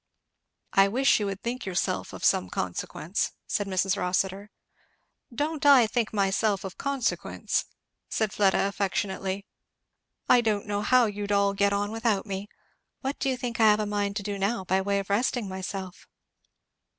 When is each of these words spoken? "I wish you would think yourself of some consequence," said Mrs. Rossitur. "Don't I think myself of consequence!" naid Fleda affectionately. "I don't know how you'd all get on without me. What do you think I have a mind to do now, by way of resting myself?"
"I 0.73 0.87
wish 0.87 1.19
you 1.19 1.27
would 1.27 1.43
think 1.43 1.63
yourself 1.63 2.11
of 2.11 2.25
some 2.25 2.49
consequence," 2.49 3.33
said 3.45 3.67
Mrs. 3.67 3.95
Rossitur. 3.95 4.49
"Don't 5.31 5.63
I 5.63 5.85
think 5.85 6.11
myself 6.11 6.63
of 6.63 6.75
consequence!" 6.79 7.65
naid 8.19 8.31
Fleda 8.33 8.67
affectionately. 8.67 9.45
"I 10.27 10.41
don't 10.41 10.65
know 10.65 10.81
how 10.81 11.05
you'd 11.05 11.31
all 11.31 11.53
get 11.53 11.71
on 11.71 11.91
without 11.91 12.25
me. 12.25 12.49
What 13.01 13.19
do 13.19 13.29
you 13.29 13.37
think 13.37 13.59
I 13.59 13.69
have 13.69 13.79
a 13.79 13.85
mind 13.85 14.15
to 14.15 14.23
do 14.23 14.39
now, 14.39 14.63
by 14.65 14.81
way 14.81 14.97
of 14.97 15.11
resting 15.11 15.47
myself?" 15.47 16.07